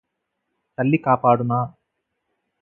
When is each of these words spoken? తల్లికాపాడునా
తల్లికాపాడునా 0.77 1.59